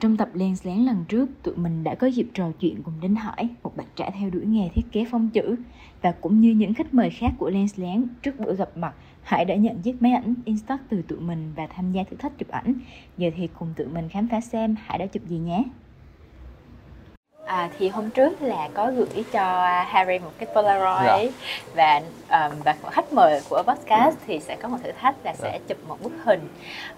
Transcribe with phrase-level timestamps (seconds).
[0.00, 3.14] Trong tập len Lén lần trước, tụi mình đã có dịp trò chuyện cùng Đinh
[3.14, 5.56] Hải, một bạn trẻ theo đuổi nghề thiết kế phong chữ.
[6.02, 9.44] Và cũng như những khách mời khác của Lens Lén, trước buổi gặp mặt, Hải
[9.44, 12.48] đã nhận chiếc máy ảnh Instax từ tụi mình và tham gia thử thách chụp
[12.48, 12.74] ảnh.
[13.18, 15.64] Giờ thì cùng tụi mình khám phá xem Hải đã chụp gì nhé.
[17.48, 21.30] À, thì hôm trước là có gửi cho Harry một cái Polaroid Dạ.
[21.74, 22.00] và
[22.48, 25.78] um, và khách mời của podcast thì sẽ có một thử thách là sẽ chụp
[25.88, 26.48] một bức hình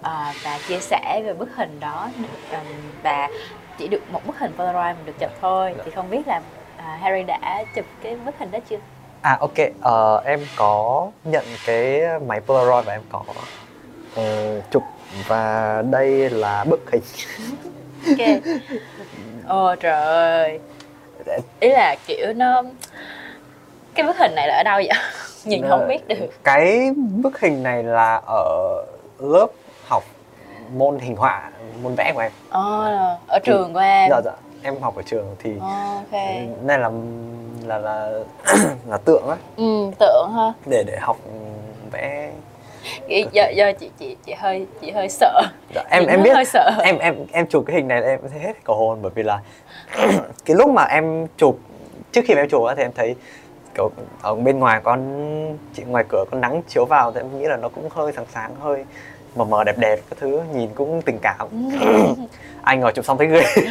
[0.01, 2.09] à, và chia sẻ về bức hình đó
[2.51, 2.57] um,
[3.03, 3.29] và
[3.77, 5.83] chỉ được một bức hình Polaroid mình được chụp thôi Dạ.
[5.85, 6.41] thì không biết là
[6.77, 8.77] à, Harry đã chụp cái bức hình đó chưa?
[9.21, 13.23] À ok, ờ, em có nhận cái máy Polaroid và em có
[14.15, 14.83] ờ, chụp
[15.27, 17.01] và đây là bức hình.
[18.07, 18.27] Ok.
[19.51, 20.59] Ồ trời ơi.
[21.59, 22.63] Ý là kiểu nó
[23.95, 24.89] cái bức hình này là ở đâu vậy?
[25.45, 26.15] Nhìn không biết được.
[26.43, 26.91] Cái
[27.23, 28.45] bức hình này là ở
[29.19, 29.47] lớp
[29.87, 30.03] học
[30.73, 31.51] môn hình họa,
[31.83, 32.31] môn vẽ của em.
[32.51, 32.85] Ồ,
[33.27, 34.09] ở trường của em.
[34.09, 34.31] Dạ dạ,
[34.63, 36.21] em học ở trường thì Ồ, ok.
[36.63, 36.89] này là
[37.65, 38.09] là là
[38.87, 40.53] là tượng á Ừ, tượng ha.
[40.65, 41.17] để để học
[41.91, 42.31] vẽ.
[43.33, 45.41] Do, do chị chị chị hơi chị hơi sợ.
[45.75, 46.71] Dạ, em Chị em biết hơi sợ.
[46.83, 49.39] em em em chụp cái hình này em thấy hết cầu hồn bởi vì là
[50.45, 51.59] cái lúc mà em chụp
[52.11, 53.15] trước khi mà em chụp á thì em thấy
[53.75, 53.89] kiểu
[54.21, 54.99] ở bên ngoài con
[55.73, 58.25] chị ngoài cửa con nắng chiếu vào thì em nghĩ là nó cũng hơi sáng
[58.33, 58.83] sáng hơi
[59.35, 61.47] mờ mờ đẹp đẹp cái thứ nhìn cũng tình cảm
[62.63, 63.43] anh ngồi chụp xong thấy ghê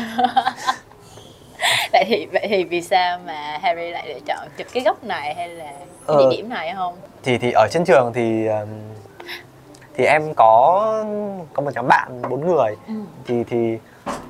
[1.92, 5.34] vậy thì vậy thì vì sao mà Harry lại lựa chọn chụp cái góc này
[5.34, 6.18] hay là cái Ờ.
[6.30, 6.94] địa điểm này không?
[7.22, 8.68] thì thì ở trên trường thì um,
[10.00, 11.04] thì em có
[11.54, 12.94] có một nhóm bạn bốn người Ừ.
[13.24, 13.78] thì thì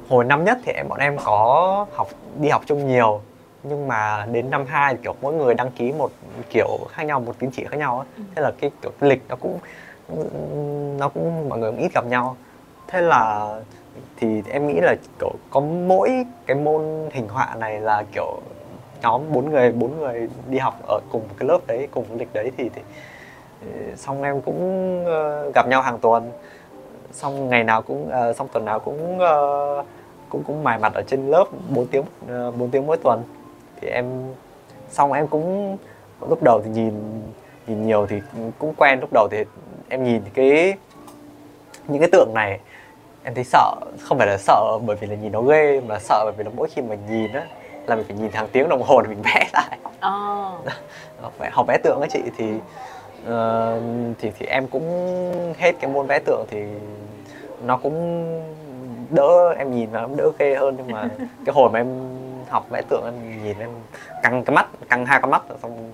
[0.09, 2.09] hồi năm nhất thì em bọn em có học
[2.41, 3.21] đi học chung nhiều
[3.63, 6.11] nhưng mà đến năm hai kiểu mỗi người đăng ký một
[6.51, 8.23] kiểu khác nhau một tín chỉ khác nhau á Ừ.
[8.37, 9.59] thế là cái kiểu lịch nó cũng
[10.99, 12.37] nó cũng mọi người cũng ít gặp nhau
[12.89, 13.49] thế là
[14.17, 16.83] thì em nghĩ là kiểu có mỗi cái môn
[17.13, 18.41] hình họa này là kiểu
[19.03, 22.29] nhóm bốn người bốn người đi học ở cùng một cái lớp đấy cùng lịch
[22.33, 22.83] đấy thì, thì
[23.97, 26.33] xong em cũng ờ, gặp nhau hàng tuần.
[27.13, 29.85] Xong ngày nào cũng ờ, xong tuần nào cũng ờ,
[30.29, 32.01] cũng cũng mài mặt ở trên lớp 4 tiếng
[32.49, 33.23] uh, 4 tiếng mỗi tuần.
[33.81, 34.07] Thì em
[34.91, 35.77] xong em cũng
[36.29, 37.23] lúc đầu thì nhìn
[37.67, 38.21] nhìn nhiều thì
[38.59, 39.01] cũng quen.
[39.01, 39.45] Lúc đầu thì
[39.89, 40.75] em nhìn cái
[41.89, 42.61] những cái tượng này
[43.25, 43.75] em thấy sợ.
[44.01, 46.51] Không phải là sợ bởi vì là nhìn nó ghê mà sợ bởi vì là
[46.57, 47.47] mỗi khi mà nhìn á
[47.87, 49.79] là mình phải nhìn hàng tiếng đồng hồ để mình vẽ lại.
[51.39, 52.53] Vẽ, học vẽ tượng á chị thì
[53.27, 53.81] ờ,
[54.19, 54.85] thì thì em cũng
[55.59, 56.65] hết cái môn vẽ tượng thì
[57.65, 58.27] nó cũng
[59.11, 60.75] đỡ em nhìn nó đỡ ghê hơn.
[60.79, 61.09] Nhưng mà
[61.45, 61.87] cái hồi mà em
[62.49, 63.71] học vẽ tượng em nhìn em
[64.23, 65.93] căng cái mắt căng hai con mắt xong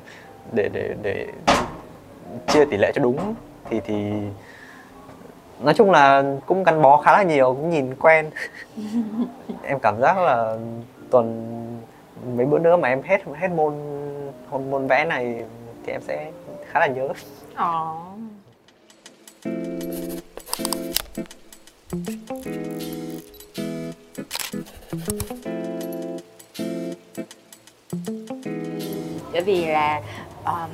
[0.53, 1.27] để để để
[2.47, 3.35] chia tỷ lệ cho đúng.
[3.71, 4.13] Thì thì
[5.61, 8.31] nói chung là cũng gắn bó khá là nhiều cũng nhìn quen.
[9.63, 10.57] Em cảm giác là
[11.11, 11.53] tuần
[12.37, 13.75] mấy bữa nữa mà em hết hết môn
[14.51, 15.45] môn môn vẽ này
[15.87, 16.31] thì em sẽ
[16.77, 17.09] khá là nhớ
[17.57, 17.97] Ồ.
[29.33, 30.01] Bởi vì là
[30.45, 30.71] um,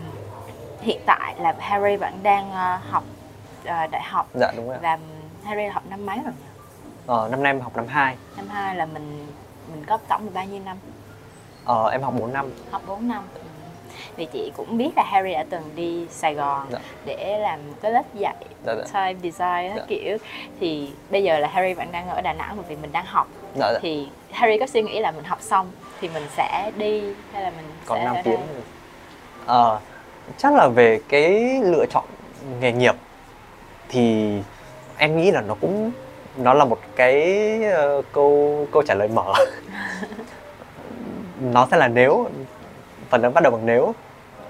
[0.81, 3.05] hiện tại là Harry vẫn đang ờ, học
[3.65, 4.99] ờ, đại học dạ đúng rồi và
[5.45, 6.47] Harry học năm mấy rồi nhỉ?
[7.07, 9.27] ờ, năm nay em học năm 2 Năm hai là mình
[9.73, 10.77] mình có tổng là bao nhiêu năm?
[11.65, 13.41] ờ, em học 4 năm học 4 năm Ừ.
[14.17, 16.79] vì chị cũng biết là Harry đã từng đi Sài Gòn Dạ.
[17.05, 18.35] để làm cái lớp dạy
[18.67, 19.85] dạ dạ type design Dạ.
[19.89, 20.17] kiểu
[20.61, 23.29] thì bây giờ là Harry vẫn đang ở Đà Nẵng bởi vì mình đang học
[23.55, 23.79] dạ, dạ.
[23.83, 25.71] thì Harry có suy nghĩ là mình học xong
[26.01, 27.03] thì mình sẽ đi
[27.33, 28.41] hay là mình còn sẽ 5 ở tiếng
[29.47, 29.81] ờ,
[30.39, 32.05] chắc là về cái lựa chọn
[32.61, 32.95] nghề nghiệp
[33.89, 34.33] thì
[34.99, 35.91] em nghĩ là nó cũng
[36.37, 39.33] nó là một cái ờ, câu câu trả lời mở
[41.41, 42.29] nó sẽ là nếu
[43.13, 43.95] phần lớn bắt đầu bằng nếu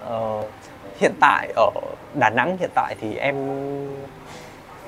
[0.04, 0.42] Ờ,
[1.00, 1.70] hiện tại ở
[2.14, 3.36] Đà Nẵng hiện tại thì em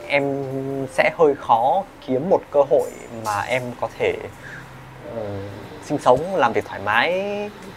[0.06, 0.46] em
[0.90, 2.90] sẽ hơi khó kiếm một cơ hội
[3.24, 4.16] mà em có thể
[5.16, 5.22] ờ,
[5.84, 7.22] sinh sống làm việc thoải mái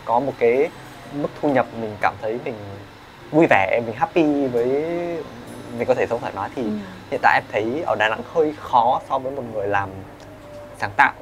[0.05, 0.69] có một cái
[1.13, 2.55] mức thu nhập mình cảm thấy mình
[3.31, 4.65] vui vẻ mình happy với
[5.77, 6.69] mình có thể sống thoải mái thì Ừ.
[7.11, 9.89] hiện tại em thấy ở Đà Nẵng hơi khó so với một người làm
[10.77, 11.13] sáng tạo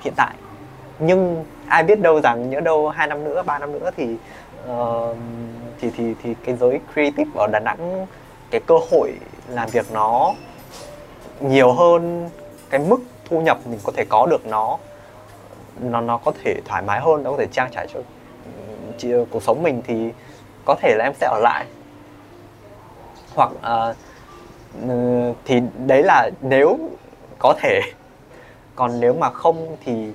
[0.00, 0.34] hiện tại
[0.98, 4.16] nhưng ai biết đâu rằng nhỡ đâu hai năm nữa ba năm nữa thì
[4.70, 5.16] uh,
[5.80, 8.06] thì thì thì cái giới creative ở Đà Nẵng
[8.50, 9.12] cái cơ hội
[9.48, 10.34] làm việc nó
[11.40, 12.30] nhiều hơn
[12.70, 14.78] cái mức thu nhập mình có thể có được nó
[15.80, 18.02] nó nó có thể thoải mái hơn nó có thể trang trải cho ừ,
[18.98, 20.12] chị ờ, cuộc sống mình thì
[20.64, 21.66] có thể là em sẽ ở lại.
[23.34, 23.96] Hoặc uh,
[25.44, 26.78] thì đấy là nếu
[27.38, 27.80] có thể.
[28.76, 30.12] Còn nếu mà không thì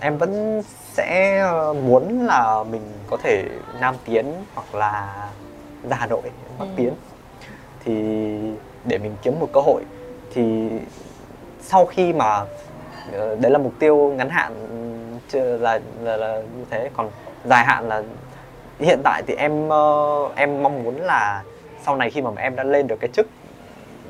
[0.00, 0.62] em vẫn
[0.92, 3.44] sẽ ờ, muốn là mình có thể
[3.80, 5.14] nam tiến hoặc là
[5.90, 6.22] ra hà nội
[6.58, 6.72] bắc Ừ.
[6.76, 6.92] tiến
[7.84, 7.92] thì
[8.84, 9.82] để mình kiếm một cơ hội
[10.34, 10.68] thì
[11.60, 12.44] sau khi mà
[13.12, 14.52] ờ, đấy là mục tiêu ngắn hạn
[15.32, 17.10] là, là là như thế còn
[17.44, 18.02] dài hạn là
[18.78, 21.42] hiện tại thì em ờ, em mong muốn là
[21.84, 23.26] sau này khi mà em đã lên được cái chức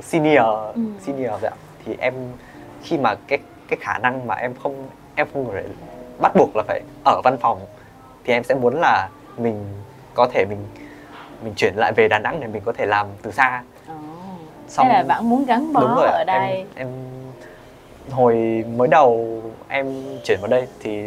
[0.02, 0.80] senior Ừ.
[1.00, 2.14] senior rồi ạ thì em
[2.82, 5.64] khi mà cái cái khả năng mà em không em không phải
[6.20, 7.60] bắt buộc là phải ở văn phòng
[8.24, 9.64] thì em sẽ muốn là mình
[10.14, 10.58] có thể mình
[11.42, 13.94] mình chuyển lại về Đà Nẵng để mình có thể làm từ xa Ồ.
[14.68, 16.50] Xong- Thế là bạn muốn gắn bó đúng rồi ở đây.
[16.56, 16.88] em, em
[18.10, 21.02] hồi mới đầu em chuyển vào đây thì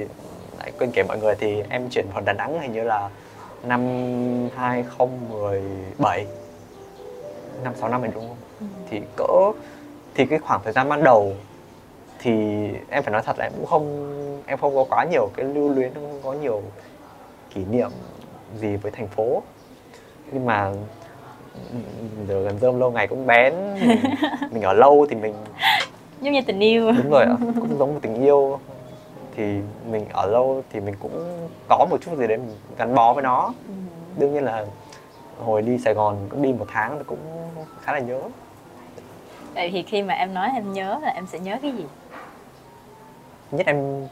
[0.59, 3.09] lại quên kể mọi người thì em chuyển vào Đà Nẵng hình như là
[3.63, 3.79] năm
[4.55, 6.25] 2017
[7.63, 8.65] năm sáu năm rồi đúng không Ừ.
[8.89, 9.51] thì cỡ
[10.15, 11.33] thì cái khoảng thời gian ban đầu
[12.23, 12.31] thì
[12.89, 14.07] em phải nói thật là em cũng không
[14.45, 16.61] em không có quá nhiều cái lưu luyến không có nhiều
[17.53, 17.89] kỷ niệm
[18.59, 19.41] gì với thành phố
[20.31, 20.71] nhưng mà
[22.27, 23.53] giờ gần rơm lâu ngày cũng bén
[23.87, 24.15] mình,
[24.51, 25.33] mình ở lâu thì mình
[26.21, 26.91] Giống như tình yêu.
[26.91, 28.59] đúng rồi ạ cũng giống một tình yêu
[29.35, 29.59] thì
[29.91, 33.23] mình ở lâu thì mình cũng có một chút gì đấy mình gắn bó với
[33.23, 33.73] nó Ừ.
[34.17, 34.65] đương nhiên là
[35.45, 37.19] hồi đi Sài Gòn cũng đi một tháng thì cũng
[37.81, 38.21] khá là nhớ
[39.55, 41.85] Vậy thì khi mà em nói em nhớ là em sẽ nhớ cái gì?
[43.51, 44.07] Nhất em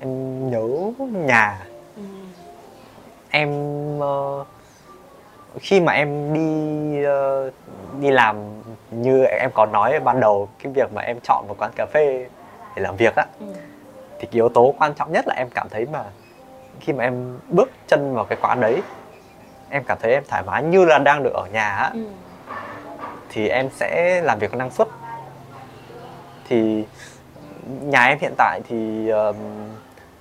[0.00, 0.66] em nhớ
[1.12, 1.66] nhà
[1.96, 2.02] Ừ.
[3.30, 3.50] em
[4.00, 4.44] ờ,
[5.60, 7.50] khi mà em đi ờ,
[8.00, 8.36] đi làm
[8.90, 12.26] như em có nói ban đầu cái việc mà em chọn một quán cà phê
[12.76, 13.46] để làm việc á Ừ.
[14.18, 16.04] thì cái yếu tố quan trọng nhất là em cảm thấy mà
[16.80, 18.82] khi mà em bước chân vào cái quán đấy
[19.70, 22.00] em cảm thấy em thoải mái như là đang được ở nhà á Ừ.
[23.28, 24.88] thì em sẽ làm việc năng suất
[26.48, 26.84] thì
[27.80, 29.36] nhà em hiện tại thì ờm,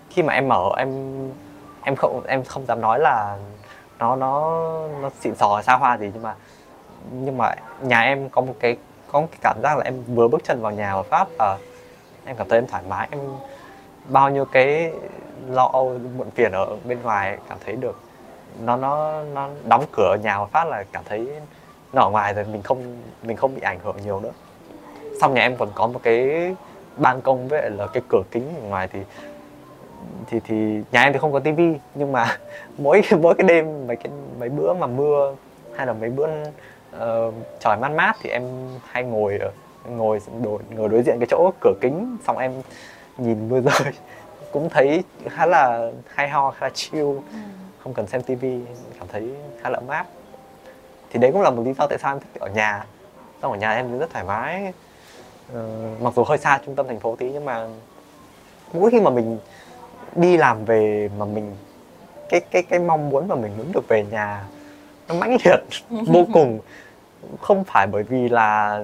[0.10, 0.90] khi mà em mở em
[1.84, 3.38] em không em không dám nói là
[4.00, 4.62] nó nó
[5.02, 6.36] nó xịn sò xa hoa gì nhưng mà
[7.12, 8.78] nhưng mà nhà em có một cái
[9.12, 11.58] có một cái cảm giác là em vừa bước chân vào nhà và phát và
[12.26, 13.08] em cảm thấy em thoải mái.
[13.12, 13.20] Em
[14.08, 14.92] bao nhiêu cái
[15.50, 18.00] lo âu muộn phiền ở bên ngoài cảm thấy được
[18.60, 21.28] nó nó nó đóng cửa nhà một phát là cảm thấy
[21.94, 24.32] nó ở ngoài rồi mình không mình không bị ảnh hưởng nhiều nữa.
[25.22, 26.56] Xong nhà em còn có một cái
[26.98, 29.00] ban công với lại là cái cửa kính ở ngoài thì
[30.28, 30.56] thì thì
[30.92, 32.38] nhà em thì không có tivi nhưng mà
[32.78, 35.36] mỗi mỗi cái đêm mấy cái mấy bữa mà mưa
[35.76, 36.28] hay là mấy bữa
[36.92, 38.44] ờ, trời mát mát thì em
[38.86, 39.52] hay ngồi ở
[39.90, 42.52] ngồi đối, ngồi đối diện cái chỗ cửa kính xong em
[43.18, 43.94] nhìn mưa rơi
[44.52, 47.38] cũng thấy khá là hay ho khá là chill Ừ.
[47.84, 48.60] không cần xem tivi
[49.00, 49.30] cảm thấy
[49.62, 50.06] khá là ấm áp
[51.14, 52.86] thì đấy cũng là một lý do tại sao em thích ở nhà.
[53.42, 54.74] Xong ở nhà em rất thoải mái
[55.54, 55.68] Ờ,
[56.02, 57.68] mặc dù hơi xa trung tâm thành phố tí nhưng mà
[58.74, 59.38] mỗi khi mà mình
[60.16, 61.56] đi làm về mà mình
[62.30, 64.44] cái cái cái mong muốn mà mình muốn được về nhà
[65.08, 65.60] nó mãnh liệt
[66.08, 66.60] vô cùng
[67.42, 68.84] không phải bởi vì là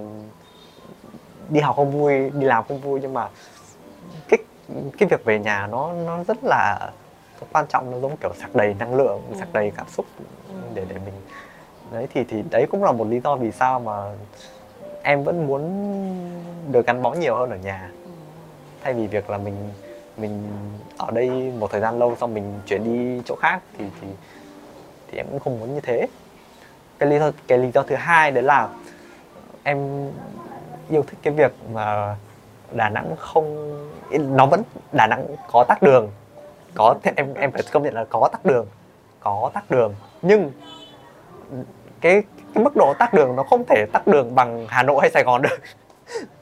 [1.50, 3.28] đi học không vui đi làm không vui nhưng mà
[4.28, 4.40] cái
[4.98, 6.90] cái việc về nhà nó nó rất là
[7.54, 9.36] quan trọng nó giống kiểu sạc đầy năng lượng Ừ.
[9.40, 10.06] sạc đầy cảm xúc
[10.74, 11.14] để để mình
[11.92, 14.12] đấy thì thì đấy cũng là một lý do vì sao mà
[15.08, 15.62] em vẫn muốn
[16.72, 17.90] được gắn bó nhiều hơn ở nhà.
[18.04, 18.10] Ừ.
[18.84, 19.56] thay vì việc là mình
[20.18, 20.48] mình
[20.98, 24.08] ở đây một thời gian lâu xong mình chuyển đi chỗ khác thì thì
[25.08, 26.08] thì em cũng không muốn như thế.
[27.00, 28.70] Cái lý do cái lý do thứ hai đấy là
[29.64, 30.10] em
[30.90, 32.16] yêu thích cái việc mà
[32.72, 33.74] Đà Nẵng không
[34.12, 36.12] nó vẫn Đà Nẵng có tắc đường.
[36.76, 38.68] Có em em phải công nhận là có tắc đường
[39.20, 39.96] có tắc đường.
[40.22, 40.52] Nhưng
[42.02, 42.24] cái
[42.54, 45.24] cái mức độ tắc đường nó không thể tắc đường bằng Hà Nội hay Sài
[45.24, 45.60] Gòn được.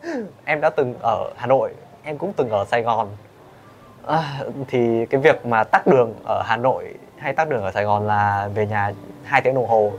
[0.45, 1.71] Em đã từng ở Hà Nội
[2.03, 3.07] em cũng từng ở Sài Gòn.
[4.05, 7.83] À, thì cái việc mà tắc đường ở Hà Nội hay tắc đường ở Sài
[7.83, 8.93] Gòn là về nhà
[9.24, 9.91] hai tiếng đồng hồ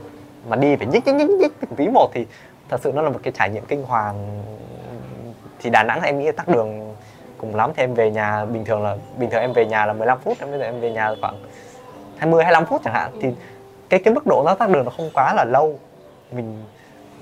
[0.47, 2.25] mà đi phải nhích nhích nhích nhích từng tí một thì
[2.69, 4.43] thật sự nó là một cái trải nghiệm kinh hoàng.
[5.59, 6.95] Thì Đà Nẵng em nghĩ tắc đường
[7.37, 9.93] cùng lắm thì em về nhà bình thường là bình thường em về nhà là
[9.93, 11.35] 15 phút em bây giờ em về nhà khoảng
[12.17, 13.11] 20 25 phút chẳng hạn.
[13.21, 13.27] Thì
[13.89, 15.79] cái cái mức độ nó tắc đường nó không quá là lâu
[16.31, 16.63] mình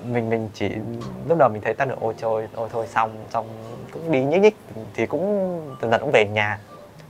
[0.05, 0.69] mình mình chỉ
[1.27, 3.47] lúc đầu mình thấy tắc đường ôi trời ôi thôi xong xong
[3.91, 4.55] cũng đi nhích nhích
[4.93, 5.21] thì cũng
[5.81, 6.59] dần dần cũng về nhà.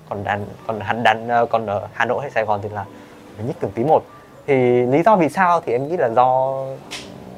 [0.09, 2.85] Còn đàn còn hắn đàn còn ở Hà Nội hay Sài Gòn thì là
[3.37, 4.03] mình nhích từng tí một.
[4.47, 6.63] Thì lý do vì sao thì em nghĩ là do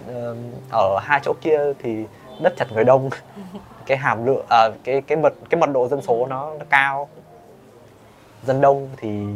[0.07, 0.35] ờ,
[0.71, 2.05] ở hai chỗ kia thì
[2.41, 3.09] đất chật người đông.
[3.85, 7.07] Cái hàm lượng à, cái cái mật cái mật độ dân số nó, nó cao.
[8.43, 9.27] Dân đông thì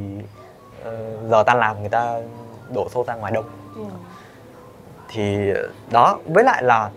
[0.83, 2.19] ờ, giờ tan làm người ta
[2.73, 3.45] đổ xô ra ngoài đông.
[3.75, 3.83] Ừ
[5.13, 5.53] thì,
[5.91, 6.89] đó, với lại là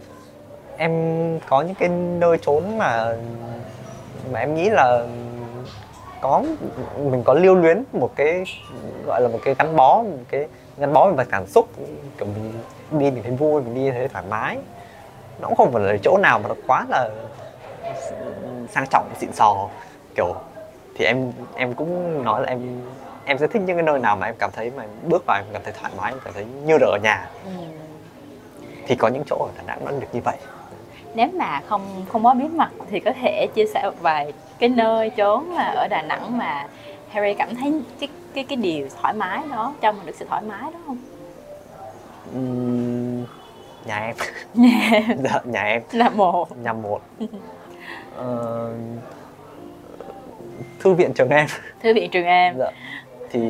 [0.76, 0.92] em
[1.48, 3.16] có những cái nơi trốn mà
[4.32, 5.06] mà em nghĩ là
[6.20, 6.42] có,
[6.98, 8.44] mình có lưu luyến một cái,
[9.06, 10.46] gọi là một cái gắn bó, một cái
[10.78, 11.68] gắn bó về mặt cảm xúc,
[12.18, 12.52] kiểu mình
[12.90, 14.58] đi mình thấy vui, mình đi thấy thoải mái
[15.40, 17.10] nó cũng không phải là chỗ nào mà nó quá là
[18.70, 19.68] sang trọng, xịn sò,
[20.14, 20.34] kiểu,
[20.94, 22.80] thì em em cũng nói là em
[23.24, 25.46] em sẽ thích những cái nơi nào mà em cảm thấy mà bước vào em
[25.52, 27.50] cảm thấy thoải mái, em cảm thấy như được ở nhà Ừ
[28.86, 30.36] thì có những chỗ ở Đà Nẵng nó được như vậy.
[31.14, 34.68] Nếu mà không không có bí mật thì có thể chia sẻ một vài cái
[34.68, 36.66] nơi chốn mà ở Đà Nẵng mà
[37.08, 40.42] Harry cảm thấy cái cái cái điều thoải mái đó trong mình được sự thoải
[40.42, 40.98] mái đó không?
[42.34, 43.24] Ừm,
[43.86, 44.14] nhà em.
[44.54, 44.90] Nhà
[45.24, 45.82] Dạ, nhà em.
[45.92, 46.56] Là một.
[46.56, 47.00] Nhà một.
[48.16, 48.72] Ờ,
[50.80, 51.46] thư viện trường em.
[51.82, 52.54] Thư viện trường em.
[52.58, 52.70] Dạ.
[53.30, 53.40] thì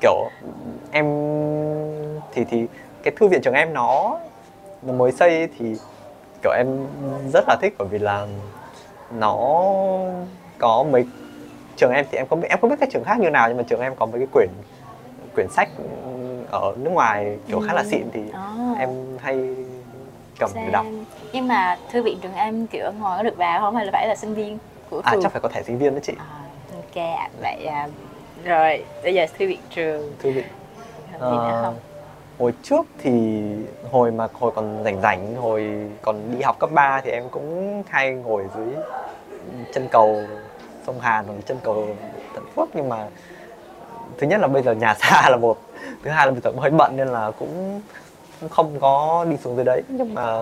[0.00, 0.30] kiểu
[0.92, 1.06] em
[2.32, 2.66] thì thì
[3.02, 4.18] cái thư viện trường em nó
[4.82, 5.74] mới xây thì
[6.42, 6.66] kiểu em
[7.32, 8.26] rất là thích bởi vì là
[9.18, 9.36] nó
[10.58, 11.04] có mấy
[11.76, 13.56] trường em thì em không biết em không biết các trường khác như nào nhưng
[13.56, 14.48] mà trường em có mấy cái quyển
[15.34, 15.68] quyển sách
[16.50, 17.88] ở nước ngoài kiểu khá là Ừ.
[17.90, 18.74] xịn thì Đó.
[18.78, 18.88] em
[19.20, 19.54] hay
[20.38, 20.84] cầm để đọc.
[21.32, 23.92] Nhưng mà thư viện trường em kiểu ở ngoài có được vào không hay là
[23.92, 24.58] phải là sinh viên
[24.90, 25.22] của à trường?
[25.22, 26.24] chắc phải có thẻ sinh viên đó chị À,
[26.76, 27.04] ok
[27.42, 27.88] vậy à,
[28.44, 30.44] rồi bây giờ thư viện trường thư viện
[31.20, 31.74] Ờ, không?
[32.38, 33.42] Hồi trước thì
[33.90, 37.82] hồi mà hồi còn rảnh rảnh hồi còn đi học cấp 3 thì em cũng
[37.88, 38.74] hay ngồi dưới
[39.72, 40.22] chân cầu
[40.86, 41.88] sông Hàn hoặc chân cầu
[42.32, 43.06] Thuận Phước nhưng mà
[44.18, 45.58] thứ nhất là bây giờ nhà xa là một
[46.04, 47.80] thứ hai là bây giờ cũng hơi bận nên là cũng
[48.50, 49.82] không có đi xuống dưới đấy.
[49.88, 50.40] Nhưng mà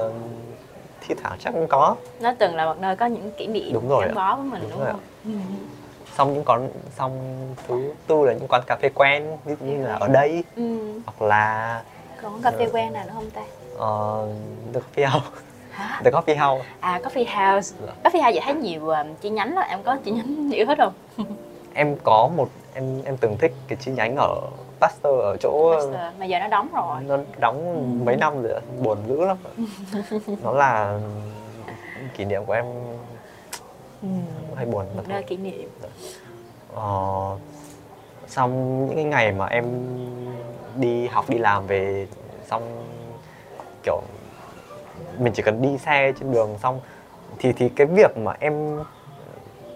[1.01, 1.97] thi thoảng chắc cũng có.
[2.21, 4.63] Nó từng là một nơi có những kỷ niệm Đúng rồi gắn bó với mình
[4.63, 5.01] Đúng đúng, không?
[6.17, 6.19] Ừ.
[6.19, 6.69] xong những quán
[6.99, 7.13] xong
[7.69, 10.79] thứ tư là những quán cà phê quen ví dụ như là ở đây Ừ.
[11.07, 11.83] hoặc là
[12.23, 12.71] Còn có cà phê Ờ.
[12.73, 13.43] quen nào nữa không ta?
[13.75, 14.29] uh,
[14.75, 15.27] The Coffee House
[15.71, 16.01] Hả?
[16.05, 17.77] The Coffee House À Coffee House.
[17.87, 17.93] Dạ.
[18.05, 20.79] Coffee House vậy thấy nhiều um, chi nhánh đó, em có chi nhánh yêu thích
[20.79, 20.93] không?
[21.75, 24.41] em có một em em từng thích cái chi nhánh ở
[24.81, 26.97] Pasteur ở chỗ Master, Mà giờ nó đóng rồi.
[27.07, 29.37] nó đóng mấy năm rồi buồn dữ lắm
[30.43, 30.99] nó là
[32.17, 32.65] kỷ niệm của em
[34.03, 34.09] Ừ.
[34.57, 35.69] hay buồn Một nơi kỷ niệm.
[36.75, 37.37] ờ,
[38.29, 39.65] xong những cái ngày mà em
[40.77, 42.07] đi học đi làm về
[42.47, 42.85] xong
[43.83, 44.01] kiểu
[45.19, 46.81] mình chỉ cần đi xe trên đường xong
[47.39, 48.81] thì thì cái việc mà em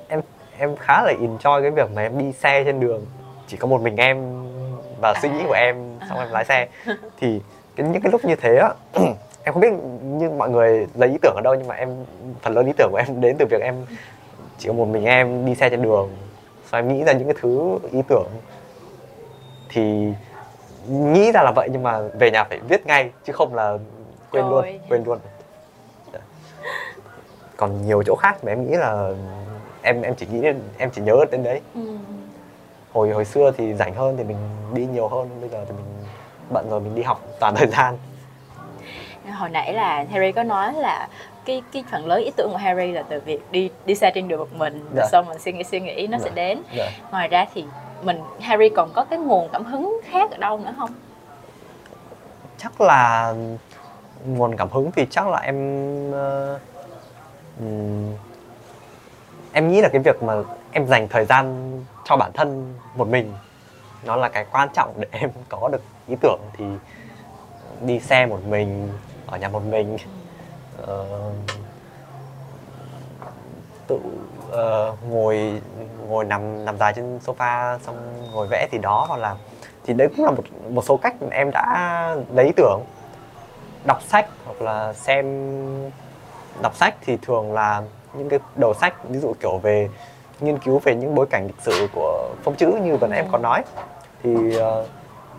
[0.09, 0.21] em
[0.59, 3.07] em khá là enjoy cái việc mà em đi xe trên đường.
[3.47, 4.45] Chỉ có một mình em
[5.01, 6.69] và suy nghĩ của em xong em lái xe.
[7.21, 7.41] Thì
[7.77, 8.69] cái những cái lúc như thế á
[9.45, 9.73] em không biết
[10.03, 12.05] như mọi người lấy ý tưởng ở đâu nhưng mà em
[12.43, 13.75] phần lớn ý tưởng của em đến từ việc em
[14.61, 16.11] chỉ có một mình em đi xe trên đường
[16.71, 18.29] xong em nghĩ ra những cái thứ ý tưởng
[19.69, 20.13] thì
[20.89, 23.79] nghĩ ra là vậy nhưng mà về nhà phải viết ngay chứ không là
[24.31, 24.81] quên luôn Rồi.
[24.89, 25.19] quên luôn
[27.57, 29.09] còn nhiều chỗ khác mà em nghĩ là
[29.83, 31.81] em em chỉ nghĩ đến em chỉ nhớ đến đấy Ừ.
[32.93, 34.37] hồi hồi xưa thì rảnh hơn thì mình
[34.75, 35.85] đi nhiều hơn bây giờ thì mình
[36.51, 37.97] bận rồi mình đi học toàn thời gian
[39.39, 41.09] Hồi nãy là Harry có nói là
[41.45, 44.29] cái cái phần lớn ý tưởng của Harry là từ việc đi đi xe trên
[44.29, 45.07] đường một mình Dạ.
[45.13, 46.25] xong mình suy nghĩ suy nghĩ nó Dạ.
[46.25, 46.91] sẽ đến dạ.
[47.11, 47.65] ngoài ra thì
[48.03, 50.91] mình Harry còn có cái nguồn cảm hứng khác ở đâu nữa không
[52.59, 53.35] chắc là
[54.27, 55.57] nguồn cảm hứng thì chắc là em
[57.61, 58.13] ừm,
[59.53, 60.35] em nghĩ là cái việc mà
[60.73, 61.73] em dành thời gian
[62.05, 63.33] cho bản thân một mình
[64.05, 66.65] nó là cái quan trọng để em có được ý tưởng thì
[67.81, 68.89] đi xe một mình
[69.27, 69.97] ở nhà một mình
[70.87, 71.05] ờ,
[73.87, 73.99] tự
[74.51, 75.61] ờ, ngồi
[76.09, 77.97] ngồi nằm nằm dài trên sofa xong
[78.33, 79.37] ngồi vẽ thì đó hoặc là
[79.85, 82.81] thì đấy cũng là một một số cách em đã lấy ý tưởng.
[83.87, 85.27] Đọc sách hoặc là xem
[86.63, 87.83] đọc sách thì thường là
[88.15, 89.89] những cái đầu sách ví dụ kiểu về
[90.41, 93.29] nghiên cứu về những bối cảnh lịch sử của phong chữ như vừa nãy em
[93.33, 93.63] có nói.
[94.23, 94.87] Thì ờ,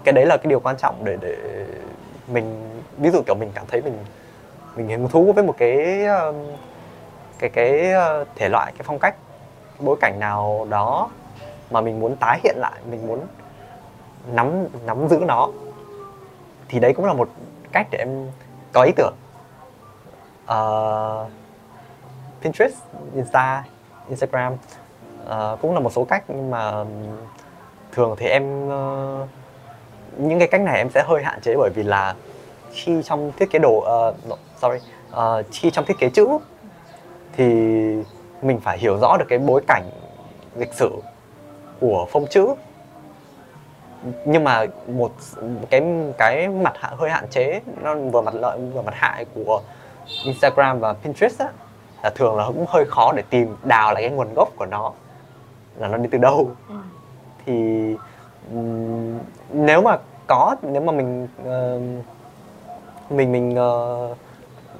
[0.03, 1.35] cái đấy là cái điều quan trọng để để
[2.27, 3.97] mình ví dụ kiểu mình cảm thấy mình
[4.75, 6.05] mình hứng thú với một cái
[7.39, 9.15] cái cái ờ, thể loại cái phong cách
[9.65, 11.09] cái bối cảnh nào đó
[11.71, 13.21] mà mình muốn tái hiện lại mình muốn
[14.31, 15.49] nắm nắm giữ nó
[16.67, 17.29] thì đấy cũng là một
[17.71, 18.27] cách để em
[18.73, 19.13] có ý tưởng.
[20.43, 21.31] Uh,
[22.41, 22.77] Pinterest,
[23.15, 23.63] Insta,
[24.09, 24.53] Instagram
[25.23, 26.85] uh, cũng là một số cách nhưng mà
[27.91, 29.29] thường thì em uh,
[30.17, 32.15] những cái cách này em sẽ hơi hạn chế bởi vì là
[32.71, 34.79] khi trong thiết kế đồ uh, sorry
[35.11, 36.27] ờ, khi trong thiết kế chữ
[37.33, 37.45] thì
[38.41, 39.89] mình phải hiểu rõ được cái bối cảnh
[40.55, 40.91] lịch sử
[41.79, 42.47] của phông chữ.
[44.25, 45.11] Nhưng mà một
[45.69, 45.81] cái
[46.17, 49.61] cái mặt hạ, hơi hạn chế nó vừa mặt lợi vừa mặt hại của
[50.25, 51.47] Instagram và Pinterest á,
[52.03, 54.91] là thường là cũng hơi khó để tìm đào lại cái nguồn gốc của nó.
[55.77, 56.51] Là nó đi từ đâu?
[56.69, 56.75] Ừ.
[57.45, 57.53] thì
[58.53, 59.19] um,
[59.53, 61.81] nếu mà có nếu mà mình uh,
[63.11, 64.17] mình mình uh,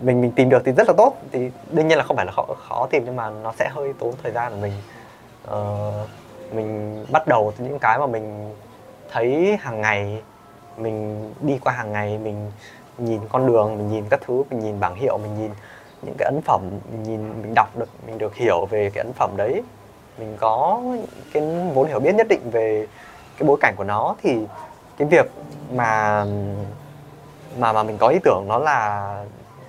[0.02, 1.14] mình mình tìm được thì rất là tốt.
[1.32, 3.94] Thì đương nhiên là không phải là khó, khó tìm nhưng mà nó sẽ hơi
[4.00, 4.74] tốn thời gian của mình.
[5.52, 6.10] Uh,
[6.54, 8.56] mình bắt đầu từ những cái mà mình
[9.12, 10.22] thấy hàng ngày
[10.78, 12.52] mình đi qua hàng ngày mình
[12.98, 15.52] nhìn con đường mình nhìn các thứ mình nhìn bảng hiệu mình nhìn
[16.02, 19.14] những cái ấn phẩm mình nhìn mình đọc được mình được hiểu về cái ấn
[19.14, 19.64] phẩm đấy.
[20.18, 20.82] Mình có
[21.34, 21.44] cái
[21.74, 22.88] vốn hiểu biết nhất định về
[23.38, 24.16] cái bối cảnh của nó.
[24.24, 24.38] Thì
[24.98, 25.26] cái việc
[25.74, 26.26] mà
[27.58, 29.26] mà mà mình có ý tưởng nó là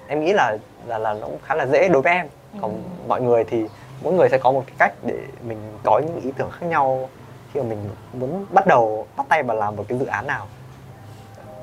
[0.09, 0.57] em nghĩ là
[0.87, 2.27] là là nó cũng khá là dễ đối với em.
[2.61, 2.79] Còn ừ.
[3.09, 3.67] mọi người thì
[4.03, 7.09] mỗi người sẽ có một cái cách để mình có những ý tưởng khác nhau
[7.53, 10.47] khi mà mình muốn bắt đầu bắt tay vào làm một cái dự án nào.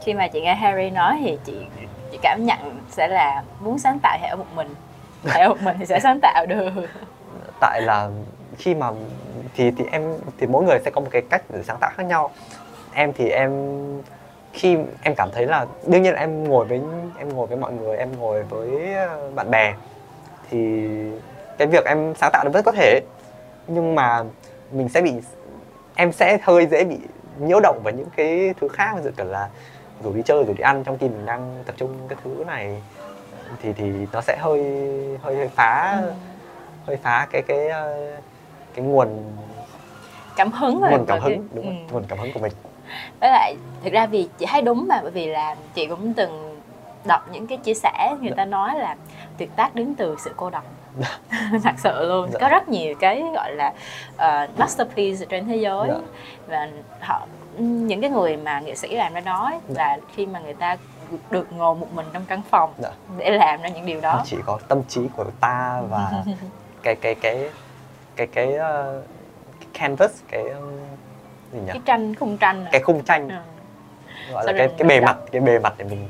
[0.04, 1.66] Khi mà chị nghe Harry nói thì chị
[2.12, 4.76] chị cảm nhận sẽ là muốn sáng tạo thì ở một mình.
[5.34, 6.70] Ở một mình thì sẽ sáng tạo được.
[7.60, 8.10] Tại là
[8.58, 8.92] khi mà
[9.56, 12.06] thì thì em thì mỗi người sẽ có một cái cách để sáng tạo khác
[12.06, 12.32] nhau.
[12.94, 13.52] Em thì em
[14.54, 16.82] khi em cảm thấy là đương nhiên là em ngồi với
[17.18, 19.74] em ngồi với mọi người em ngồi với ờ, bạn bè
[20.50, 20.88] thì
[21.58, 23.02] cái việc em sáng tạo nó vẫn có thể
[23.68, 24.24] nhưng mà
[24.72, 25.14] mình sẽ bị
[25.96, 26.98] em sẽ hơi dễ bị
[27.40, 29.50] nhiễu động vào những cái thứ khác ví dụ kiểu là
[30.04, 32.82] rủ đi chơi rủ đi ăn trong khi mình đang tập trung cái thứ này
[33.62, 34.62] thì thì nó sẽ hơi
[35.22, 36.12] hơi hơi phá ừ.
[36.86, 38.12] hơi phá cái cái ờ,
[38.76, 39.34] cái nguồn
[40.36, 41.94] cảm hứng nguồn cảm hứng đúng ừ.
[41.94, 42.52] nguồn cảm hứng của mình
[43.20, 46.60] với lại thực ra vì chị thấy đúng mà bởi vì là chị cũng từng
[47.06, 48.96] đọc những cái chia sẻ người ta nói là
[49.38, 50.64] tuyệt tác đến từ sự cô độc
[51.64, 52.40] thật sự luôn dạ.
[52.42, 53.74] có rất nhiều cái gọi là
[54.16, 56.00] uh, masterpiece trên thế giới dạ.
[56.48, 56.70] và
[57.02, 57.28] họ
[57.58, 59.84] những cái người mà nghệ sĩ làm ra nói dạ.
[59.84, 60.78] là khi mà người ta
[61.30, 62.92] được ngồi một mình trong căn phòng dạ.
[63.18, 66.24] để làm ra những điều đó chỉ có tâm trí của ta và
[66.84, 67.50] cái cái cái
[68.16, 69.04] cái cái, uh,
[69.60, 70.80] cái canvas cái um,
[71.54, 71.68] gì nhỉ?
[71.68, 73.30] Cái tranh khung tranh cái khung tranh.
[73.30, 73.36] Ừ.
[74.34, 76.10] gọi là cái cái bề mặt cái bề mặt để mình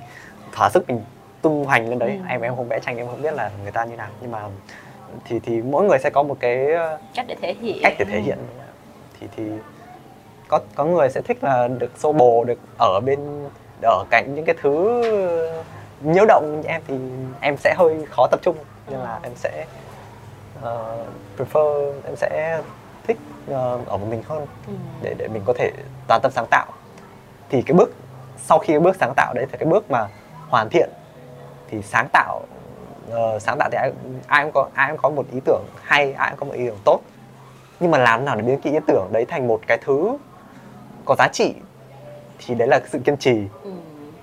[0.51, 1.01] thỏa sức mình
[1.41, 2.09] tung hoành lên đấy.
[2.09, 2.25] Ừ.
[2.29, 4.09] em em không vẽ tranh em không biết là người ta như nào.
[4.21, 4.43] Nhưng mà
[5.25, 7.79] thì thì mỗi người sẽ có một cái ờ, cách để thể hiện.
[7.83, 8.37] cách để thể hiện.
[9.19, 9.43] Thì thì
[10.47, 13.19] có có người sẽ thích là được xô bồ được ở bên
[13.81, 15.01] ở cạnh những cái thứ
[16.01, 16.95] nhiễu động như em thì
[17.41, 18.55] em sẽ hơi khó tập trung.
[18.89, 19.65] Nên là em sẽ
[20.59, 22.61] uh, prefer em sẽ
[23.47, 24.73] ở một mình hơn ừ.
[25.01, 25.71] để để mình có thể
[26.07, 26.65] toàn tâm sáng tạo
[27.49, 27.93] thì cái bước
[28.37, 30.07] sau khi cái bước sáng tạo đấy thì cái bước mà
[30.49, 30.89] hoàn thiện
[31.69, 32.41] thì sáng tạo
[33.07, 33.91] uh, sáng tạo thì ai,
[34.27, 36.65] ai cũng có ai cũng có một ý tưởng hay ai cũng có một ý
[36.65, 36.99] tưởng tốt
[37.79, 40.17] nhưng mà làm nào để biến cái ý tưởng đấy thành một cái thứ
[41.05, 41.53] có giá trị
[42.37, 43.71] thì đấy là sự kiên trì ừ.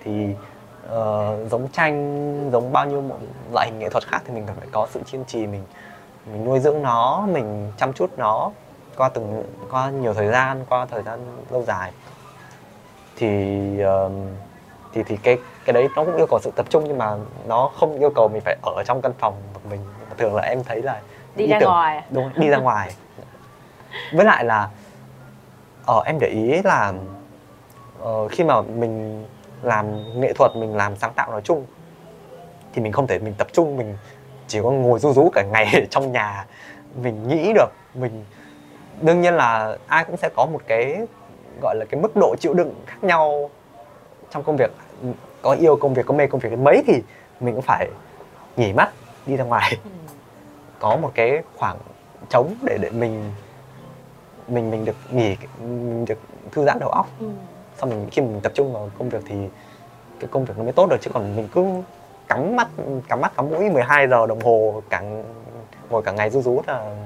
[0.05, 0.26] thì
[0.87, 3.05] uh, giống tranh giống bao nhiêu
[3.52, 5.62] loại hình nghệ thuật khác thì mình cần phải có sự kiên trì mình
[6.33, 8.50] mình nuôi dưỡng nó mình chăm chút nó
[8.96, 11.92] qua từng qua nhiều thời gian qua thời gian lâu dài.
[13.16, 13.68] Thì
[14.06, 14.12] uh,
[14.92, 17.70] thì thì cái cái đấy nó cũng yêu cầu sự tập trung nhưng mà nó
[17.76, 19.80] không yêu cầu mình phải ở trong căn phòng một mình.
[20.18, 21.00] Thường là em thấy là
[21.37, 22.02] đi ra tưởng, ngoài.
[22.11, 22.94] đúng đi ra ngoài.
[24.12, 24.68] Với lại là
[25.87, 26.92] ờ em để ý là
[28.02, 29.24] uh, khi mà mình
[29.62, 29.87] làm
[30.20, 31.66] nghệ thuật mình làm sáng tạo nói chung
[32.72, 33.96] thì mình không thể mình tập trung mình
[34.46, 36.46] chỉ có ngồi ru rú cả ngày ở trong nhà.
[37.02, 38.24] Mình nghĩ được mình
[39.00, 41.06] đương nhiên là ai cũng sẽ có một cái
[41.62, 43.50] gọi là cái mức độ chịu đựng khác nhau
[44.30, 44.70] trong công việc.
[45.42, 46.50] Có yêu công việc có mê công việc.
[46.50, 47.02] Đến mấy thì
[47.40, 47.88] mình cũng phải
[48.56, 48.92] nghỉ mắt
[49.26, 49.78] đi ra ngoài.
[49.85, 49.90] Ừ.
[50.80, 51.76] có một cái khoảng
[52.28, 53.32] trống để để mình
[54.48, 56.18] mình mình được nghỉ mình được
[56.52, 57.06] thư giãn đầu óc.
[57.20, 57.26] Ừ.
[57.78, 59.35] xong mình khi mình tập trung vào công việc thì
[60.20, 60.96] cái công việc nó mới tốt được.
[61.00, 61.64] Chứ còn mình cứ
[62.28, 62.68] cắm mắt
[63.09, 65.02] cắm mắt cắm mũi 12 giờ đồng hồ cả
[65.90, 66.96] ngồi cả ngày rú rú là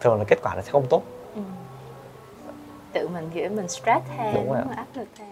[0.00, 1.02] thường là kết quả nó sẽ không tốt
[1.34, 1.40] ừ.
[2.92, 5.28] tự mình kiểu mình stress thêm đúng rồi áp lực thêm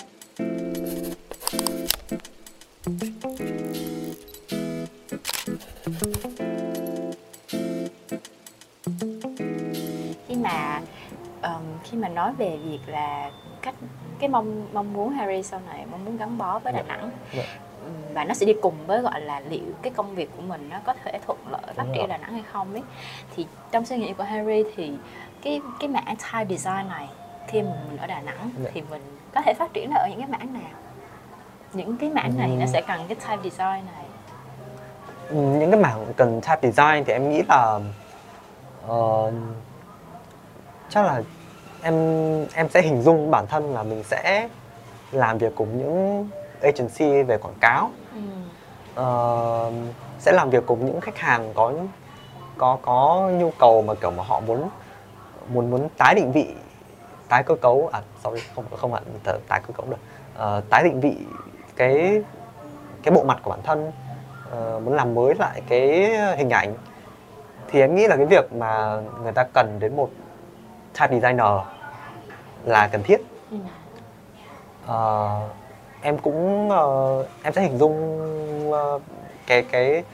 [10.29, 10.81] khi mà
[11.43, 13.31] um, khi mà nói về việc là
[13.63, 13.75] cách
[14.19, 16.97] cái mong mong muốn Harry sau này mong muốn gắn bó với Đà dạ.
[16.97, 17.13] Nẵng yeah.
[17.35, 17.45] Dạ.
[18.15, 20.81] và nó sẽ đi cùng với gọi là liệu cái công việc của mình nó
[20.85, 22.83] có thể thuận lợi phát triển Đà Nẵng hay không ấy
[23.37, 24.93] thì trong suy nghĩ của Harry thì
[25.43, 27.09] cái cái mảng type design này
[27.49, 28.53] khi mà mình ở Đà Nẵng yeah.
[28.65, 28.71] Dạ.
[28.75, 29.03] thì mình
[29.35, 30.81] có thể phát triển ở những cái mảng nào
[31.73, 32.57] những cái mảng này ừ.
[32.61, 34.05] nó sẽ cần cái type design này
[35.31, 37.81] những cái mảng cần type design thì em nghĩ là
[38.87, 39.33] uh,
[40.89, 41.23] chắc là
[41.83, 41.95] em
[42.55, 44.49] em sẽ hình dung bản thân là mình sẽ
[45.13, 46.29] làm việc cùng những
[46.63, 48.21] agency về quảng cáo ừ.
[49.01, 49.75] uh,
[50.19, 51.73] sẽ làm việc cùng những khách hàng có
[52.59, 54.69] có có nhu cầu mà kiểu mà họ muốn
[55.49, 56.55] muốn muốn tái định vị
[57.29, 57.91] tái cơ cấu.
[57.93, 59.03] À sorry không không hẳn
[59.49, 59.97] tái cơ cấu được.
[60.59, 61.17] Uh, tái định vị
[61.77, 62.23] cái
[63.03, 63.93] cái bộ mặt của bản thân
[64.49, 66.75] uh, muốn làm mới lại cái hình ảnh
[67.69, 70.11] thì em nghĩ là cái việc mà người ta cần đến một
[70.93, 71.53] type designer
[72.65, 73.21] là cần thiết.
[74.91, 75.51] Uh,
[76.03, 78.21] em cũng uh, em sẽ hình dung
[78.71, 79.03] uh,
[79.47, 80.05] cái cái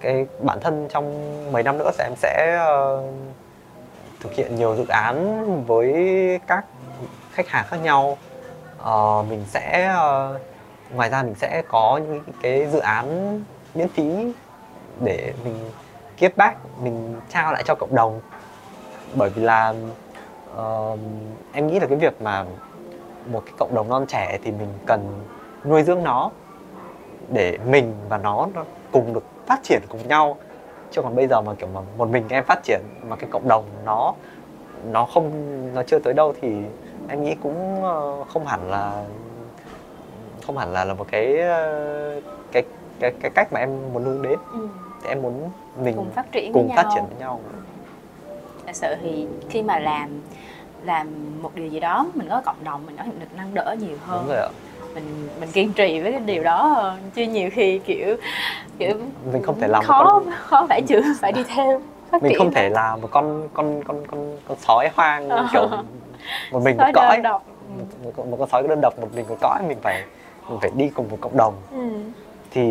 [0.00, 3.04] cái bản thân trong mấy năm nữa sẽ em sẽ uh,
[4.20, 5.94] thực hiện nhiều dự án với
[6.46, 6.64] các
[7.32, 8.18] khách hàng khác nhau.
[8.80, 10.40] Uh, mình sẽ uh,
[10.94, 13.40] ngoài ra mình sẽ có những cái dự án
[13.74, 14.32] miễn phí
[15.00, 15.70] để mình
[16.18, 18.20] give back mình trao lại cho cộng đồng.
[19.14, 19.74] Bởi vì là
[20.60, 20.98] uh,
[21.52, 22.44] em nghĩ là cái việc mà
[23.26, 25.24] một cái cộng đồng non trẻ thì mình cần
[25.64, 26.30] nuôi dưỡng nó
[27.32, 30.36] để mình và nó, nó cùng được phát triển cùng nhau.
[30.90, 33.48] Chứ còn bây giờ mà kiểu mà một mình em phát triển mà cái cộng
[33.48, 34.14] đồng nó
[34.90, 35.30] nó không
[35.74, 36.56] nó chưa tới đâu thì
[37.08, 39.04] em nghĩ cũng ờ, không hẳn là
[40.46, 42.20] không hẳn là là một cái ờ,
[42.52, 42.62] cái
[43.00, 44.38] cái cái cách mà em muốn hướng đến.
[44.52, 44.68] Ừ.
[45.08, 45.50] em muốn
[45.82, 46.92] mình cùng phát triển cùng với phát nhau.
[46.94, 47.40] triển với nhau.
[48.66, 50.08] Thật sự thì khi mà làm
[50.84, 51.08] làm
[51.42, 54.20] một điều gì đó mình có cộng đồng mình có được nâng đỡ nhiều hơn.
[54.20, 54.48] Đúng rồi ạ
[54.94, 56.98] mình mình kiên trì với cái điều đó hơn.
[57.14, 58.16] Chứ nhiều khi kiểu
[58.78, 58.94] kiểu
[59.32, 60.30] mình không thể làm khó con...
[60.44, 63.82] khó phải chịu phải đi theo phát mình triển không thể là một con con
[63.84, 65.46] con con con sói hoang Ờ.
[65.52, 65.68] kiểu
[66.52, 67.16] một mình một Sói cõi.
[67.16, 67.42] đơn độc.
[67.78, 67.84] một,
[68.16, 70.02] một, một con sói đơn độc một mình một cõi mình phải
[70.48, 71.54] mình phải đi cùng một cộng đồng.
[71.72, 71.88] Ừ.
[72.50, 72.62] thì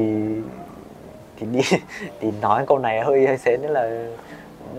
[1.40, 1.60] thì đi
[2.20, 4.06] thì nói câu này hơi hơi xến nữa là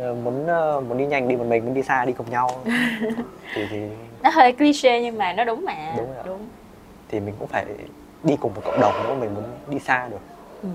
[0.01, 2.51] ờ, muốn ờ, muốn đi nhanh đi một mình muốn đi xa đi cùng nhau.
[3.55, 3.79] Thì thì
[4.23, 5.75] nó hơi cliché nhưng mà nó đúng mà.
[5.97, 6.39] Đúng rồi đúng
[7.13, 7.65] thì mình cũng phải
[8.23, 10.19] đi cùng một cộng đồng nếu mình muốn đi xa được
[10.63, 10.69] Ừ.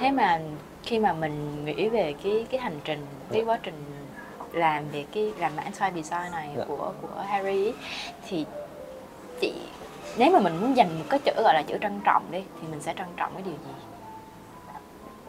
[0.00, 0.40] thế mà
[0.82, 3.84] khi mà mình nghĩ về cái cái hành trình cái quá trình
[4.52, 6.64] làm về cái làm mảng toy design này Dạ.
[6.68, 7.72] của của Harry
[8.28, 8.46] thì
[9.40, 9.52] chị
[10.18, 12.68] nếu mà mình muốn dành một cái chữ gọi là chữ trân trọng đi thì
[12.70, 13.72] mình sẽ trân trọng cái điều gì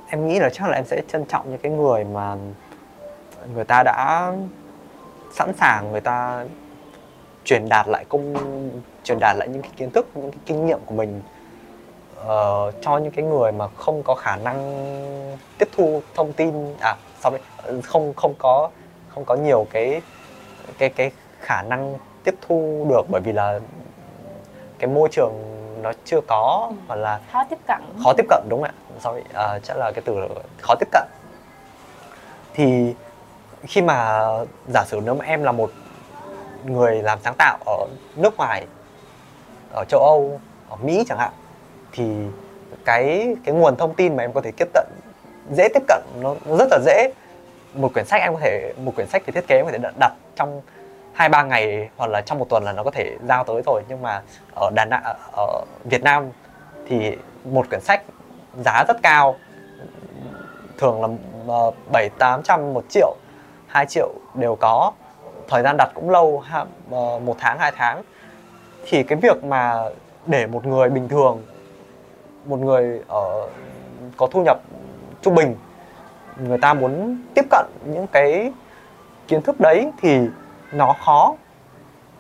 [0.10, 2.36] em nghĩ là chắc là em sẽ trân trọng những cái người mà
[3.54, 4.32] người ta đã
[5.34, 6.45] sẵn sàng người ta
[7.43, 8.34] truyền đạt lại công
[9.04, 11.21] truyền đạt lại những cái kiến thức những cái kinh nghiệm của mình
[12.15, 14.58] ờ, cho những cái người mà không có khả năng
[15.58, 17.38] tiếp thu thông tin à sorry
[17.84, 18.69] không không có
[19.10, 20.01] không có nhiều cái
[20.77, 23.60] cái cái khả năng tiếp thu được bởi vì là
[24.80, 25.34] cái môi trường
[25.82, 26.75] nó chưa có Ừ.
[26.88, 27.82] hoặc là khó tiếp cận.
[28.04, 28.73] Khó tiếp cận đúng không ạ.
[28.99, 30.27] Sorry à, chắc là cái từ là
[30.62, 31.08] khó tiếp cận.
[32.54, 32.93] Thì
[33.63, 34.27] khi mà
[34.73, 35.71] giả sử nếu mà em là một
[36.65, 38.65] người làm sáng tạo ở nước ngoài
[39.74, 41.32] ở châu Âu ở Mỹ chẳng hạn
[41.91, 42.04] thì
[42.86, 44.88] cái cái nguồn thông tin mà em có thể tiếp cận
[45.52, 47.13] dễ tiếp cận nó, nó rất là dễ.
[47.74, 49.78] Một quyển sách em có thể một quyển sách thì thiết kế em có thể
[50.00, 50.62] đặt- trong
[51.13, 53.84] hai ba ngày hoặc là trong một tuần là nó có thể giao tới rồi.
[53.89, 54.21] Nhưng mà
[54.56, 55.04] ở Đà Nẵng
[55.38, 56.30] ở Việt Nam
[56.88, 58.04] thì một quyển sách
[58.65, 59.36] giá rất cao
[60.78, 61.08] thường là
[61.47, 63.15] ờ, bảy tám trăm một triệu
[63.67, 64.91] 2 triệu đều có
[65.51, 68.01] thời gian đặt cũng lâu ha- ờ, một tháng hai tháng.
[68.85, 69.83] Thì cái việc mà
[70.25, 71.41] để một người bình thường
[72.45, 73.47] một người ở
[74.17, 74.57] có thu nhập
[75.21, 75.55] trung bình
[76.37, 78.51] người ta muốn tiếp cận những cái
[79.27, 80.19] kiến thức đấy thì
[80.71, 81.35] nó khó.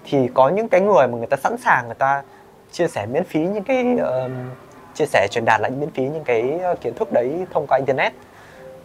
[0.03, 2.23] Thì có những cái người mà người ta sẵn sàng người ta
[2.71, 4.31] chia sẻ miễn phí những cái uh,
[4.93, 7.77] chia sẻ truyền đạt lại miễn phí những cái ờ, kiến thức đấy thông qua
[7.77, 8.13] internet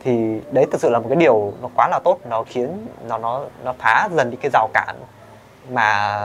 [0.06, 3.18] thì đấy thực sự là một cái điều nó quá là tốt, nó khiến nó
[3.18, 4.96] nó nó phá dần đi cái rào cản
[5.70, 6.20] mà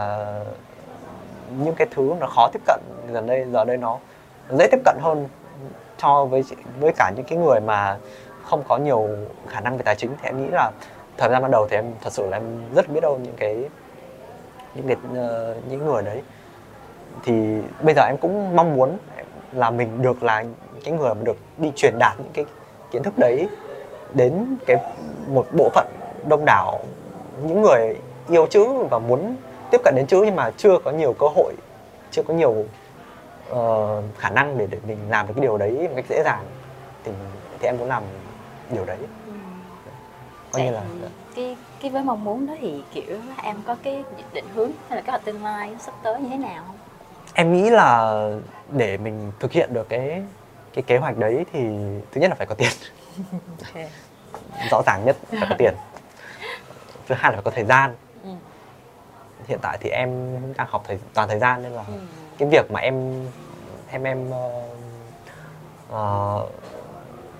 [1.57, 2.79] những cái thứ nó khó tiếp cận
[3.11, 3.97] gần đây, giờ đây nó
[4.49, 5.27] dễ tiếp cận hơn
[5.97, 6.43] cho với
[6.79, 7.97] với cả những cái người mà
[8.43, 9.07] không có nhiều
[9.47, 10.11] khả năng về tài chính.
[10.21, 10.71] Thì em nghĩ là
[11.17, 12.43] thời gian ban đầu thì em thật sự là em
[12.75, 13.69] rất biết ơn những cái
[14.75, 16.21] những cái ờ, những người đấy.
[17.23, 18.97] Thì bây giờ em cũng mong muốn
[19.51, 20.43] là mình được là
[20.83, 22.45] cái người mà được đi truyền đạt những cái
[22.91, 23.47] kiến thức đấy
[24.13, 24.77] đến cái
[25.27, 25.87] một bộ phận
[26.27, 26.79] đông đảo
[27.45, 27.95] những người
[28.29, 29.35] yêu chữ và muốn
[29.71, 31.53] tiếp cận đến chữ nhưng mà chưa có nhiều cơ hội
[32.11, 32.65] chưa có nhiều
[33.49, 36.45] ờ, khả năng để để mình làm được cái điều đấy một cách dễ dàng
[37.03, 37.11] thì
[37.59, 38.03] thì em muốn làm
[38.71, 38.97] điều đấy
[39.27, 39.31] Ừ.
[40.51, 40.81] coi như là
[41.35, 45.01] cái cái với mong muốn đó thì kiểu em có cái định hướng hay là
[45.01, 46.75] kế hoạch tương lai sắp tới như thế nào không?
[47.33, 48.21] em nghĩ là
[48.69, 50.23] để mình thực hiện được cái
[50.73, 51.59] cái kế hoạch đấy thì
[52.11, 52.69] thứ nhất là phải có tiền
[54.71, 55.73] rõ ràng nhất phải có tiền
[57.07, 58.29] thứ hai là phải có thời gian Ừ.
[59.47, 60.09] hiện tại thì em
[60.57, 61.93] đang học thời toàn thời gian nên là Ừ.
[62.37, 63.25] cái việc mà em
[63.91, 64.31] em em
[65.91, 66.45] ờ,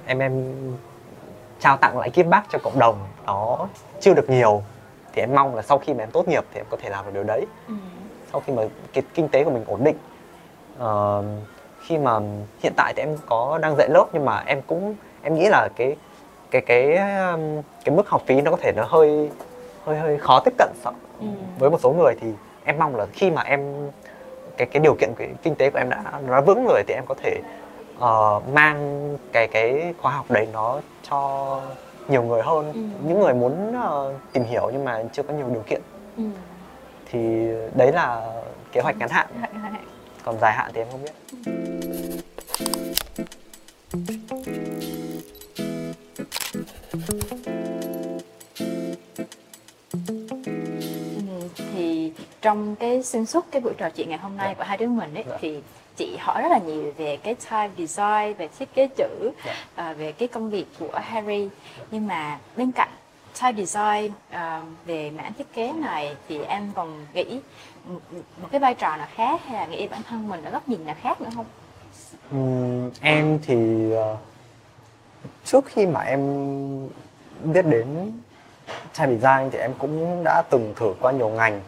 [0.06, 0.54] em em
[1.60, 3.68] trao tặng lại give back cho cộng đồng nó
[4.00, 4.64] chưa được nhiều
[5.14, 7.06] thì em mong là sau khi mà em tốt nghiệp thì em có thể làm
[7.06, 7.74] được điều đấy ừ.
[8.32, 9.98] sau khi mà cái kinh tế của mình ổn định
[10.84, 11.26] uh,
[11.80, 12.20] khi mà
[12.60, 15.70] hiện tại thì em có đang dạy lớp nhưng mà em cũng em nghĩ là
[15.76, 15.96] cái
[16.52, 19.30] cái cái um, cái mức học phí nó có thể nó hơi
[19.86, 21.28] hơi hơi khó tiếp cận sợ Ừ.
[21.60, 22.14] với một số người.
[22.22, 22.28] Thì
[22.66, 23.90] em mong là khi mà em
[24.58, 27.04] cái cái điều kiện cái kinh tế của em đã nó vững rồi thì em
[27.08, 27.40] có thể
[27.98, 30.80] uh, mang cái cái khóa học đấy nó
[31.10, 31.62] cho
[32.08, 32.72] nhiều người hơn.
[32.74, 32.80] Ừ.
[33.08, 35.82] những người muốn uh, tìm hiểu nhưng mà chưa có nhiều điều kiện.
[36.18, 36.24] Ừ.
[37.12, 38.28] thì đấy là
[38.72, 39.28] kế hoạch ngắn hạn.
[40.24, 41.12] Còn dài hạn thì em không biết
[52.42, 55.14] trong cái xuyên suốt cái buổi trò chuyện ngày hôm nay của hai đứa mình
[55.16, 55.38] ấy Dạ.
[55.42, 55.62] thì
[55.96, 59.54] chị hỏi rất là nhiều về cái type design về thiết kế chữ Dạ.
[59.76, 61.50] à, về cái công việc của Harry
[61.92, 62.90] nhưng mà bên cạnh
[63.42, 67.40] type design à, về mảng thiết kế này thì em còn nghĩ
[67.86, 68.00] một,
[68.52, 70.96] cái vai trò nào khác hay là nghĩ bản thân mình ở góc nhìn nào
[71.02, 71.46] khác nữa không?
[72.32, 74.18] Ừm, em thì ờ,
[75.46, 76.20] trước khi mà em
[77.44, 78.12] biết đến
[78.94, 81.62] trang design thì em cũng đã từng thử qua nhiều ngành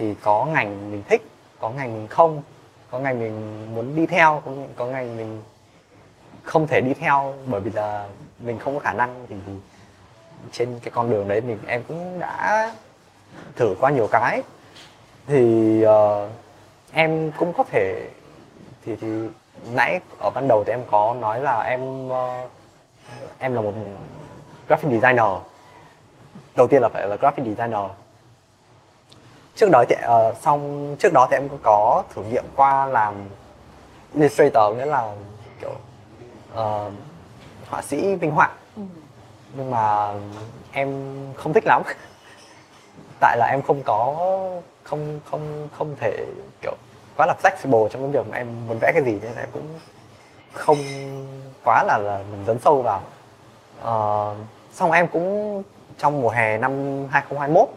[0.00, 1.22] thì có ngành mình thích
[1.60, 2.42] có ngành mình không
[2.90, 5.42] có ngành mình muốn đi theo có, có ngành mình
[6.42, 8.06] không thể đi theo bởi vì là
[8.38, 9.52] mình không có khả năng thì, thì
[10.52, 12.74] trên cái con đường đấy mình em cũng đã
[13.56, 14.42] thử qua nhiều cái.
[15.26, 16.30] Thì uh,
[16.92, 18.08] em cũng có thể
[18.84, 19.08] thì thì
[19.74, 22.50] nãy ở ban đầu thì em có nói là em uh,
[23.38, 23.72] em là một
[24.68, 25.30] graphic designer.
[26.56, 27.90] Đầu tiên là phải là graphic designer
[29.60, 33.14] trước đó thì ờ, xong trước đó thì em cũng có thử nghiệm qua làm
[34.14, 35.12] illustrator nghĩa là
[35.60, 35.70] kiểu
[36.54, 36.90] ờ,
[37.68, 38.50] họa sĩ minh họa.
[38.76, 38.82] Ừ.
[39.56, 40.12] nhưng mà
[40.72, 41.82] em không thích lắm.
[43.20, 44.16] Tại là em không có
[44.82, 46.26] không không không thể
[46.62, 46.74] kiểu
[47.16, 49.68] quá là flexible trong cái việc mà em muốn vẽ cái gì nên em cũng
[50.52, 50.78] không
[51.64, 53.02] quá là là mình dấn sâu vào.
[53.82, 54.34] Ờ,
[54.72, 55.62] xong em cũng
[55.98, 56.72] trong mùa hè năm
[57.10, 57.68] 2021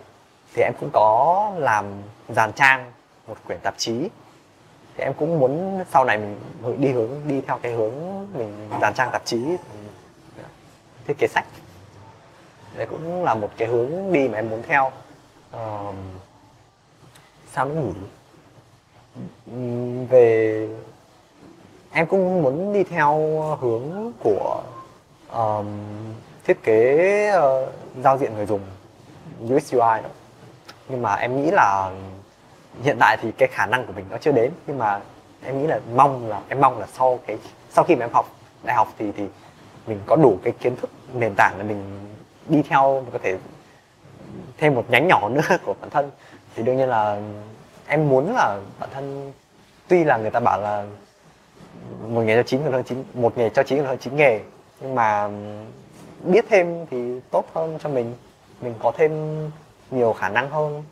[0.54, 1.86] thì em cũng có làm
[2.30, 2.92] dàn trang
[3.28, 4.10] một quyển tạp chí.
[4.98, 7.94] Thì em cũng muốn sau này mình đi hướng đi theo cái hướng
[8.34, 9.42] mình dàn trang tạp chí
[11.08, 11.46] thiết kế sách.
[12.78, 14.92] Đấy cũng là một cái hướng đi mà em muốn theo.
[15.52, 15.96] Um,
[17.52, 17.94] sao nó ngủ
[20.10, 20.68] về
[21.92, 23.18] em cũng muốn đi theo
[23.62, 24.64] hướng của
[25.34, 25.68] um,
[26.44, 27.70] thiết kế uh,
[28.04, 28.62] giao diện người dùng
[29.54, 30.10] UX UI đó
[30.90, 31.92] nhưng mà em nghĩ là
[32.84, 34.52] hiện tại thì cái khả năng của mình nó chưa đến.
[34.68, 35.00] Nhưng mà
[35.46, 37.38] em nghĩ là mong là, em mong là sau cái,
[37.70, 38.26] sau khi mà em học
[38.64, 39.24] đại học thì thì
[39.88, 42.00] mình có đủ cái kiến thức, nền tảng để mình
[42.48, 43.38] đi theo, mình có thể
[44.58, 46.12] thêm một nhánh nhỏ nữa của bản thân.
[46.56, 47.22] Thì đương nhiên là
[47.88, 49.32] em muốn là bản thân,
[49.88, 50.86] tuy là người ta bảo là
[52.08, 54.40] một nghề cho chín người hơn chín, một nghề cho chín người hơn chín nghề,
[54.82, 55.30] nhưng mà
[56.24, 58.14] biết thêm thì tốt hơn cho mình.
[58.62, 59.12] Mình có thêm
[59.96, 60.84] nhiều khả năng hơn.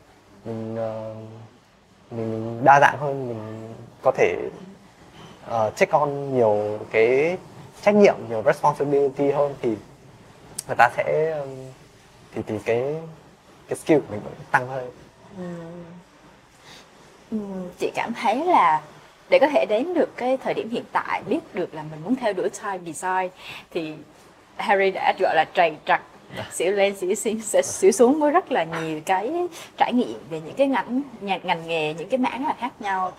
[0.44, 1.16] Mình uh,
[2.10, 4.36] mình, mình đa dạng hơn mình có thể
[5.44, 7.38] uh, take on nhiều cái
[7.82, 9.68] trách nhiệm nhiều responsibility hơn thì
[10.66, 11.48] người ta sẽ um,
[12.34, 12.96] thì thì cái
[13.68, 14.90] cái skill của mình cũng tăng hơn.
[17.78, 18.82] Chị cảm thấy là
[19.30, 22.16] để có thể đến được cái thời điểm hiện tại biết được là mình muốn
[22.16, 23.30] theo đuổi time design
[23.70, 23.94] thì
[24.56, 26.02] Harry đã gọi là trầy trặc
[26.52, 28.20] xỉu lên xỉu xỉu, xỉu xuống.
[28.20, 29.32] Với rất là nhiều cái
[29.76, 33.12] trải nghiệm về những cái ngành ngành, ngành nghề những cái mảng là khác nhau.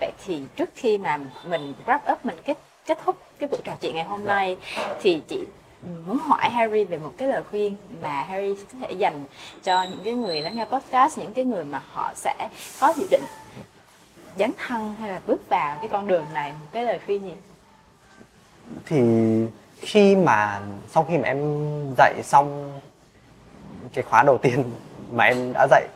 [0.00, 3.72] Vậy thì trước khi mà mình wrap up mình kết kết thúc cái buổi trò
[3.80, 4.56] chuyện ngày hôm nay
[5.02, 5.44] thì chị
[6.06, 9.24] muốn hỏi Harry về một cái lời khuyên mà Harry có thể dành
[9.62, 12.48] cho những cái người lắng nghe podcast những cái người mà họ sẽ
[12.80, 13.22] có dự định
[14.38, 16.52] dấn thân hay là bước vào cái con đường này.
[16.52, 17.32] Một cái lời khuyên gì?
[18.86, 19.00] Thì
[19.80, 21.38] khi mà sau khi mà em
[21.98, 22.80] dạy xong
[23.94, 24.64] cái khóa đầu tiên
[25.12, 25.86] mà em đã dạy,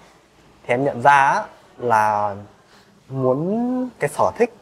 [0.66, 1.44] thì em nhận ra
[1.79, 2.37] là
[3.09, 4.55] muốn cái sở thích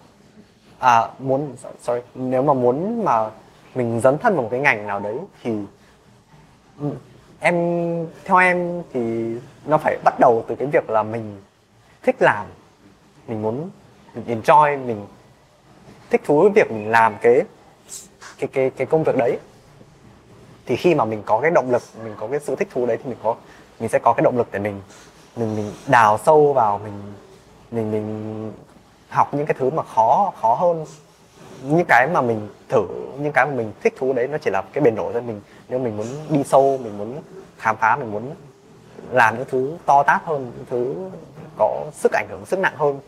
[0.78, 3.30] à muốn, sorry, nếu mà muốn mà
[3.74, 5.52] mình dấn thân vào một cái ngành nào đấy thì
[7.40, 7.56] em,
[8.24, 9.34] theo em thì
[9.66, 11.40] nó phải bắt đầu từ cái việc là mình
[12.02, 12.46] thích làm,
[13.28, 13.70] mình muốn,
[14.14, 15.06] mình enjoy, mình
[16.10, 17.40] thích thú với việc mình làm cái
[18.42, 19.38] cái cái cái công việc đấy.
[20.66, 22.96] Thì khi mà mình có cái động lực, mình có cái sự thích thú đấy
[22.96, 23.34] thì mình có,
[23.80, 24.80] mình sẽ có cái động lực để mình
[25.36, 27.02] mình mình đào sâu vào, mình
[27.70, 28.52] mình mình
[29.08, 30.84] học những cái thứ mà khó khó hơn.
[31.62, 32.86] Những cái mà mình thử,
[33.18, 35.22] những cái mà mình thích thú đấy nó chỉ là cái bền nổi thôi.
[35.22, 37.22] Mình, nếu mình muốn đi sâu, mình muốn
[37.58, 38.34] khám phá, mình muốn
[39.10, 41.10] làm những thứ to tát hơn, những thứ
[41.58, 43.00] có sức ảnh hưởng, sức nặng hơn,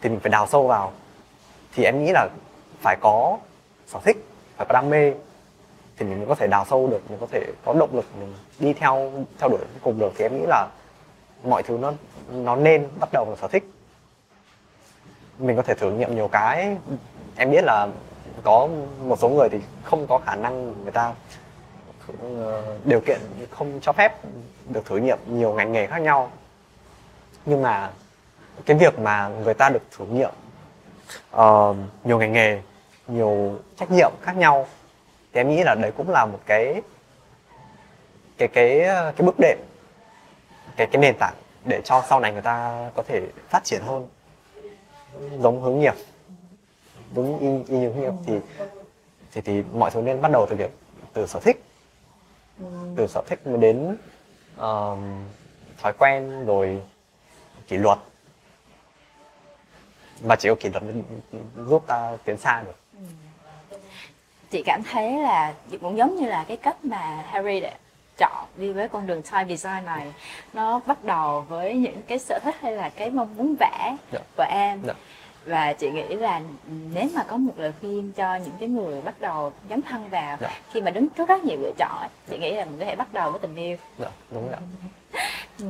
[0.00, 0.92] thì mình phải đào sâu vào.
[1.74, 2.28] Thì em nghĩ là
[2.82, 3.38] phải có
[3.86, 4.24] sở thích
[4.58, 5.12] phải có đam mê
[5.96, 8.34] thì mình mới có thể đào sâu được mình có thể có động lực mình
[8.58, 10.68] đi theo theo đuổi cùng được thì em nghĩ là
[11.44, 11.92] mọi thứ nó
[12.30, 13.64] nó nên bắt đầu là sở thích.
[15.38, 16.76] Mình có thể thử nghiệm nhiều cái.
[17.36, 17.88] Em biết là
[18.44, 18.68] có
[19.02, 21.14] một số người thì không có khả năng người ta
[22.22, 24.12] ờ, điều kiện không cho phép
[24.68, 26.30] được thử nghiệm nhiều ngành nghề khác nhau.
[27.46, 27.90] Nhưng mà
[28.66, 30.30] cái việc mà người ta được thử nghiệm
[31.36, 32.62] uh, nhiều ngành nghề
[33.08, 34.66] nhiều trách nhiệm khác nhau.
[35.32, 36.82] Thì em nghĩ là đấy cũng là một cái
[38.38, 38.80] cái cái
[39.16, 39.58] cái bước đệm
[40.76, 44.08] cái cái nền tảng để cho sau này người ta có thể phát triển hơn.
[45.38, 45.94] Giống hướng nghiệp
[47.14, 48.40] đúng y, y như hướng nghiệp thì
[49.32, 50.70] thì thì mọi thứ nên bắt đầu từ việc
[51.12, 51.62] từ sở thích.
[52.96, 53.96] Từ sở thích mới đến
[54.56, 54.98] uh,
[55.82, 56.82] thói quen rồi
[57.68, 57.98] kỷ luật.
[60.22, 60.94] Mà chỉ có kỷ luật mới
[61.66, 62.76] giúp ta tiến xa được
[64.50, 67.70] chị cảm thấy là cũng giống như là cái cách mà Harry đã
[68.18, 70.12] chọn đi với con đường time design này
[70.52, 73.98] nó bắt đầu với những cái sở thích hay là cái mong muốn vẽ yeah.
[74.12, 74.20] Dạ.
[74.36, 74.86] của em yeah.
[74.86, 74.94] Dạ.
[75.46, 76.40] và chị nghĩ là
[76.94, 80.22] nếu mà có một lời khuyên cho những cái người bắt đầu dấn thân vào
[80.26, 80.40] yeah.
[80.40, 80.50] Dạ.
[80.72, 83.12] khi mà đứng trước rất nhiều lựa chọn chị nghĩ là mình có thể bắt
[83.12, 84.60] đầu với tình yêu yeah, đúng rồi
[85.58, 85.66] ừ.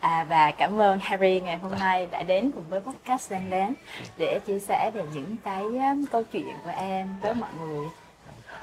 [0.00, 3.74] à, và cảm ơn Harry ngày hôm nay đã đến cùng với podcast Lan Đến
[4.16, 7.86] để chia sẻ về những cái um, câu chuyện của em với mọi người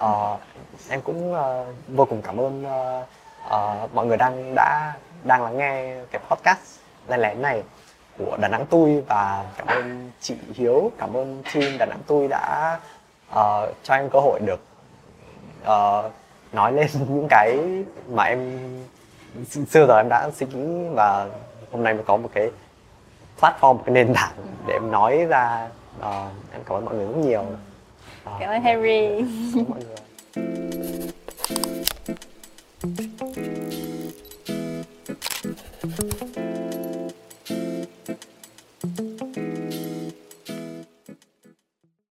[0.05, 0.39] uh,
[0.89, 3.07] em cũng uh, vô cùng cảm ơn uh,
[3.45, 7.63] uh, mọi người đang đã đang lắng nghe cái podcast lén lén này
[8.17, 9.01] của Đà Nẵng Tui.
[9.01, 12.79] Và cảm ơn chị Hiếu, cảm ơn team Đà Nẵng Tui đã
[13.29, 14.59] uh, cho em cơ hội được
[15.61, 16.11] uh,
[16.51, 17.59] nói lên những cái
[18.09, 18.59] mà em
[19.69, 20.87] xưa giờ em đã suy nghĩ.
[20.95, 21.27] Và
[21.71, 22.51] hôm nay mới có một cái
[23.39, 24.33] platform, một cái nền tảng
[24.67, 25.69] để em nói ra.
[25.99, 26.05] Uh,
[26.53, 27.45] em cảm ơn mọi người rất nhiều.
[28.39, 29.25] Ơn Harry